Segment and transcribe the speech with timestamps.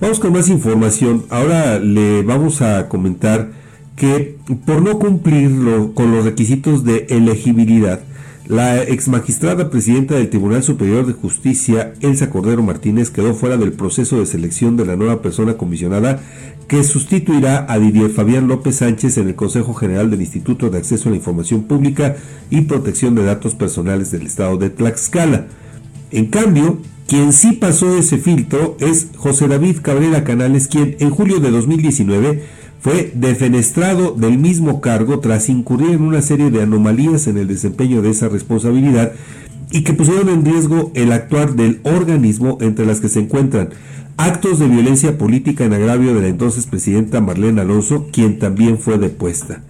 [0.00, 1.26] Vamos con más información.
[1.28, 3.50] Ahora le vamos a comentar
[3.96, 5.50] que por no cumplir
[5.92, 8.00] con los requisitos de elegibilidad,
[8.46, 13.74] la ex magistrada presidenta del Tribunal Superior de Justicia, Elsa Cordero Martínez, quedó fuera del
[13.74, 16.22] proceso de selección de la nueva persona comisionada
[16.66, 21.10] que sustituirá a Didier Fabián López Sánchez en el Consejo General del Instituto de Acceso
[21.10, 22.16] a la Información Pública
[22.48, 25.46] y Protección de Datos Personales del Estado de Tlaxcala.
[26.10, 26.78] En cambio,
[27.10, 32.44] quien sí pasó ese filtro es José David Cabrera Canales, quien en julio de 2019
[32.80, 38.00] fue defenestrado del mismo cargo tras incurrir en una serie de anomalías en el desempeño
[38.00, 39.10] de esa responsabilidad
[39.72, 43.70] y que pusieron en riesgo el actuar del organismo entre las que se encuentran
[44.16, 48.98] actos de violencia política en agravio de la entonces presidenta Marlene Alonso, quien también fue
[48.98, 49.62] depuesta.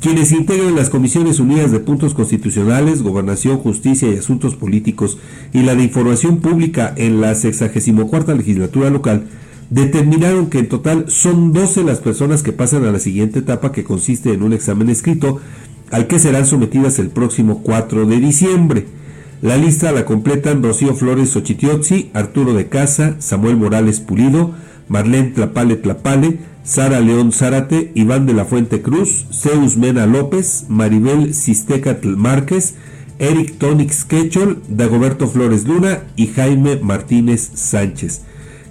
[0.00, 5.18] Quienes integran las Comisiones Unidas de Puntos Constitucionales, Gobernación, Justicia y Asuntos Políticos
[5.52, 9.24] y la de Información Pública en la 64 legislatura local
[9.68, 13.84] determinaron que en total son 12 las personas que pasan a la siguiente etapa que
[13.84, 15.38] consiste en un examen escrito
[15.90, 18.86] al que serán sometidas el próximo 4 de diciembre.
[19.42, 24.52] La lista la completan Rocío Flores Xochitiotzi, Arturo de Casa, Samuel Morales Pulido,
[24.88, 31.34] Marlene Tlapale Tlapale, Sara León Zárate, Iván de la Fuente Cruz, Zeus Mena López, Maribel
[31.34, 32.74] Sistecatl Márquez,
[33.18, 38.22] Eric Tonix Quechol, Dagoberto Flores Luna y Jaime Martínez Sánchez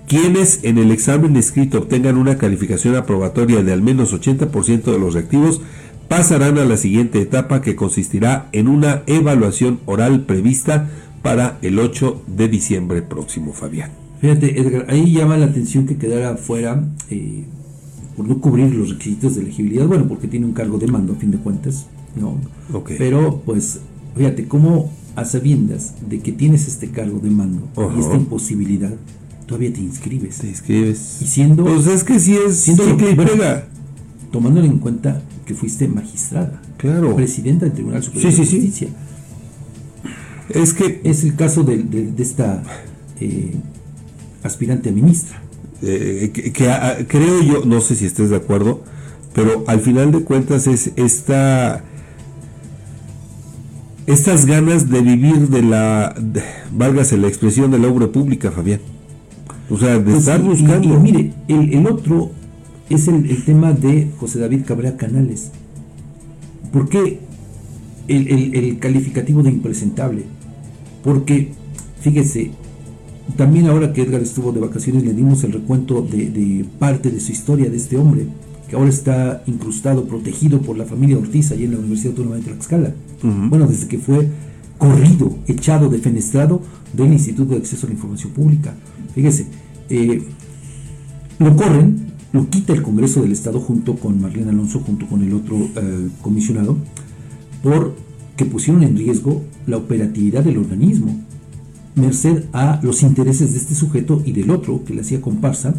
[0.10, 5.14] quienes en el examen escrito obtengan una calificación aprobatoria de al menos 80% de los
[5.14, 5.62] reactivos
[6.08, 10.90] pasarán a la siguiente etapa que consistirá en una evaluación oral prevista
[11.22, 13.92] para el 8 de diciembre próximo, Fabián.
[14.20, 17.46] Fíjate, Edgar, ahí llama la atención que quedara fuera eh,
[18.20, 21.16] por no cubrir los requisitos de elegibilidad, bueno, porque tiene un cargo de mando a
[21.16, 21.86] fin de cuentas,
[22.20, 22.36] ¿no?
[22.98, 23.80] Pero, pues,
[24.18, 28.94] fíjate, cómo a sabiendas de que tienes este cargo de mando y esta imposibilidad,
[29.46, 30.40] todavía te inscribes.
[30.40, 31.22] Te inscribes.
[31.22, 31.64] Y siendo.
[31.64, 32.58] Pues es que sí es.
[32.58, 32.84] Siendo
[34.34, 36.62] Tomándole en cuenta que fuiste magistrada.
[36.76, 37.16] Claro.
[37.16, 38.90] Presidenta del Tribunal Superior de Justicia.
[40.50, 41.00] Es que.
[41.06, 42.64] Es el caso de, esta
[43.22, 43.54] eh,
[44.44, 45.42] aspirante a ministra.
[45.82, 48.84] Eh, que, creo yo, no sé si estés de acuerdo,
[49.34, 51.84] pero al final de cuentas es esta
[54.10, 56.16] estas ganas de vivir de la,
[56.72, 58.80] válgase la expresión de la obra pública, Fabián.
[59.70, 60.96] O sea, de pues estar buscando.
[60.96, 62.32] Y, mire, el, otro
[62.90, 65.52] es el, tema de José David Cabrera Canales.
[66.74, 67.20] ¿Por qué
[68.08, 70.24] el, calificativo de impresentable?
[71.04, 71.52] Porque,
[72.02, 72.50] fíjese,
[73.36, 77.32] también ahora que Edgar estuvo de vacaciones le dimos el recuento de, parte de su
[77.32, 78.26] historia de este hombre,
[78.70, 82.44] que ahora está incrustado, protegido por la familia Ortiz allí en la Universidad Autónoma de
[82.44, 82.94] Tlaxcala.
[83.22, 84.28] Bueno, desde que fue
[84.78, 86.62] corrido, echado, defenestrado
[86.94, 88.74] del Instituto de Acceso a la Información Pública.
[89.14, 89.48] Fíjese,
[89.90, 90.24] eh,
[91.40, 95.34] lo corren, lo quita el Congreso del Estado junto con Marlene Alonso, junto con el
[95.34, 96.78] otro eh, comisionado,
[97.62, 101.16] porque pusieron en riesgo la operatividad del organismo,
[102.00, 105.76] merced a los intereses de este sujeto y del otro que le hacía comparsa,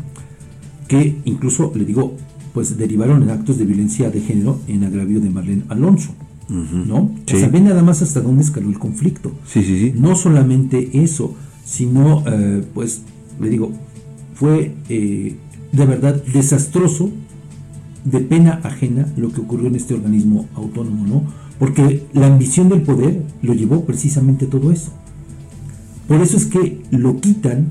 [0.88, 2.16] que incluso, le digo,
[2.53, 6.12] pues derivaron en actos de violencia de género en agravio de Marlene Alonso.
[6.48, 6.97] ¿No?
[7.32, 9.31] O sea, ve nada más hasta dónde escaló el conflicto.
[9.47, 9.94] Sí, sí, sí.
[9.97, 13.02] No solamente eso, sino, eh, pues,
[13.41, 13.70] le digo,
[14.34, 15.37] fue eh,
[15.70, 17.10] de verdad desastroso,
[18.04, 21.22] de pena ajena, lo que ocurrió en este organismo autónomo, ¿no?
[21.60, 24.92] Porque la ambición del poder lo llevó precisamente todo eso.
[26.10, 27.71] Por eso es que lo quitan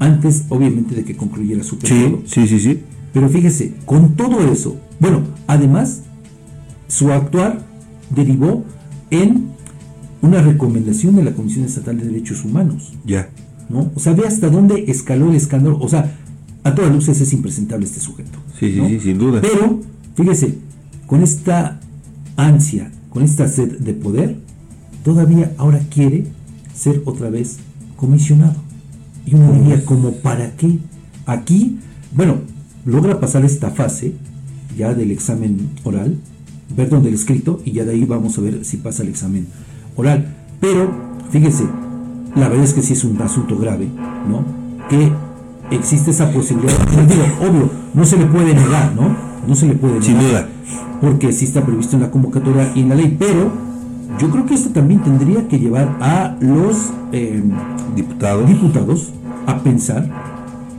[0.00, 2.22] antes, obviamente, de que concluyera su periodo.
[2.26, 2.80] Sí, sí, sí,
[3.12, 6.02] Pero fíjese, con todo eso, bueno, además,
[6.88, 7.64] su actuar
[8.10, 8.64] derivó
[9.12, 9.50] en
[10.20, 12.94] una recomendación de la Comisión Estatal de Derechos Humanos.
[13.04, 13.28] Ya.
[13.68, 13.92] ¿no?
[13.94, 15.78] O sea, ve hasta dónde escaló el escándalo.
[15.78, 16.12] O sea,
[16.64, 18.36] a todas luces es impresentable este sujeto.
[18.58, 19.40] Sí, sí, sí, sin duda.
[19.42, 19.80] Pero,
[20.16, 20.58] fíjese,
[21.06, 21.78] con esta
[22.34, 24.38] ansia, con esta sed de poder,
[25.04, 26.34] todavía ahora quiere
[26.76, 27.58] ser otra vez
[27.96, 28.54] comisionado.
[29.24, 30.78] Y uno diría, ¿como para qué?
[31.26, 31.78] Aquí,
[32.14, 32.36] bueno,
[32.84, 34.14] logra pasar esta fase
[34.76, 36.18] ya del examen oral,
[36.76, 39.46] perdón, del escrito, y ya de ahí vamos a ver si pasa el examen
[39.96, 40.34] oral.
[40.60, 40.90] Pero,
[41.30, 41.64] fíjese,
[42.36, 43.88] la verdad es que sí es un asunto grave,
[44.28, 44.44] ¿no?
[44.88, 45.10] Que
[45.74, 46.78] existe esa posibilidad,
[47.08, 49.16] digo, obvio, no se le puede negar, ¿no?
[49.48, 50.06] No se le puede negar.
[50.06, 50.48] Sin duda.
[51.00, 53.65] Porque sí está previsto en la convocatoria y en la ley, pero
[54.18, 57.42] yo creo que esto también tendría que llevar a los eh,
[57.94, 58.48] diputados.
[58.48, 59.12] diputados
[59.46, 60.08] a pensar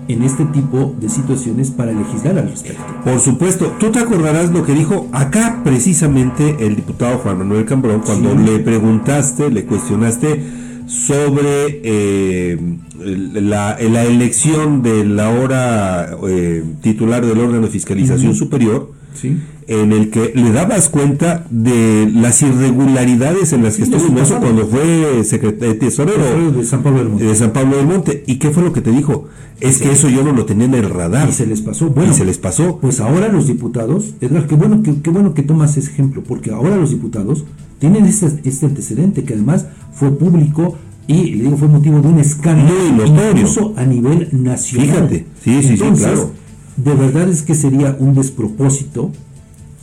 [0.07, 2.81] en este tipo de situaciones para legislar al respecto.
[3.03, 8.01] Por supuesto, tú te acordarás lo que dijo acá precisamente el diputado Juan Manuel Cambrón
[8.06, 10.44] cuando le preguntaste, le cuestionaste
[10.88, 12.57] sobre eh,
[13.01, 19.38] la, la, elección de la hora eh, titular del órgano de fiscalización superior, Sí.
[19.68, 24.68] en el que le dabas cuenta de las irregularidades en las que Sí, estuvo cuando
[24.68, 27.24] fue secretario tesorero de San Pablo del Monte.
[27.25, 28.24] de San Pablo del Monte.
[28.28, 29.25] ¿Y qué fue lo que te dijo?
[29.60, 31.28] Es que eso yo no lo tenía en el radar.
[31.30, 31.90] Y se les pasó.
[31.90, 32.78] Bueno, Y se les pasó.
[32.80, 36.52] Pues ahora los diputados, Edgar, qué bueno que, qué bueno que tomas ese ejemplo, porque
[36.52, 37.44] ahora los diputados
[37.80, 40.78] tienen este, este antecedente que además fue público
[41.08, 42.75] y le digo fue motivo de un escándalo
[43.06, 44.88] incluso a nivel nacional.
[44.90, 46.31] Fíjate, sí, sí, sí, claro.
[46.77, 49.12] De verdad es que sería un despropósito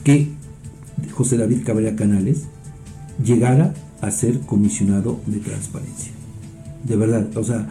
[0.05, 0.29] que
[1.13, 2.45] José David Cabrera Canales
[3.25, 6.13] llegara a ser comisionado de transparencia.
[6.85, 7.69] De verdad, o sea,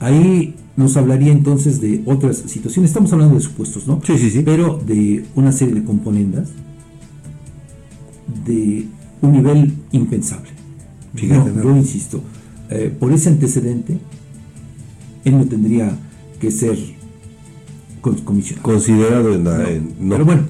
[0.00, 2.90] ahí nos hablaría entonces de otras situaciones.
[2.90, 4.00] Estamos hablando de supuestos, ¿no?
[4.04, 4.42] Sí, sí, sí.
[4.44, 6.48] Pero de una serie de componendas
[8.46, 8.86] de
[9.20, 10.50] un nivel impensable.
[11.14, 11.62] Fíjate, No, ¿no?
[11.64, 12.22] yo insisto,
[12.70, 13.98] eh, por ese antecedente,
[15.24, 15.96] él no tendría
[16.40, 16.76] que ser
[18.24, 18.62] comisionado.
[18.62, 19.58] Considerado en la...
[19.58, 19.66] No.
[19.68, 20.14] en- no.
[20.14, 20.42] Pero bueno,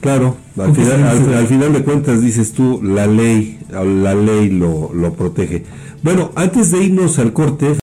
[0.00, 4.48] Claro, al ¿Con qué final, al final de cuentas dices tú, la ley, la ley
[4.48, 5.64] lo, lo protege.
[6.04, 7.74] Bueno, antes de irnos al corte,